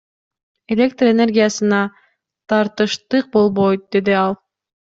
[0.75, 1.83] Электр энергиясына
[2.49, 4.33] тартыштык болбойт,— деди ал.